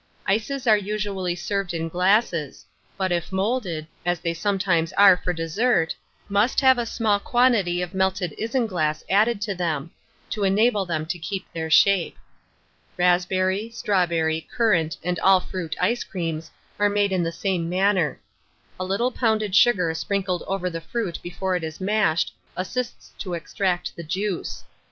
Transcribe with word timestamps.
Ices 0.25 0.65
are 0.65 0.75
usually 0.79 1.35
served 1.35 1.75
in 1.75 1.87
glasses, 1.87 2.65
but 2.97 3.11
if 3.11 3.31
moulded, 3.31 3.85
as 4.03 4.19
they 4.19 4.33
sometimes 4.33 4.91
are 4.93 5.15
for 5.15 5.31
dessert, 5.31 5.93
must 6.27 6.59
have 6.59 6.79
a 6.79 6.87
small 6.87 7.19
quantity 7.19 7.83
of 7.83 7.93
melted 7.93 8.33
isinglass 8.39 9.03
added 9.11 9.39
to 9.41 9.53
them, 9.53 9.91
to 10.31 10.43
enable 10.43 10.87
them 10.87 11.05
to 11.05 11.19
keep 11.19 11.45
their 11.53 11.69
shape. 11.69 12.17
Raspberry, 12.97 13.69
strawberry, 13.69 14.47
currant, 14.51 14.97
and 15.03 15.19
all 15.19 15.39
fruit 15.39 15.75
ice 15.79 16.03
creams, 16.03 16.49
are 16.79 16.89
made 16.89 17.11
in 17.11 17.21
the 17.21 17.31
same 17.31 17.69
manner. 17.69 18.19
A 18.79 18.83
little 18.83 19.11
pounded 19.11 19.55
sugar 19.55 19.93
sprinkled 19.93 20.41
over 20.47 20.67
the 20.67 20.81
fruit 20.81 21.19
before 21.21 21.55
it 21.55 21.63
is 21.63 21.79
mashed 21.79 22.33
assists 22.57 23.11
to 23.19 23.35
extract 23.35 23.95
the 23.95 24.03
juice. 24.03 24.63